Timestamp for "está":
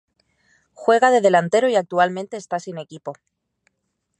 2.35-2.59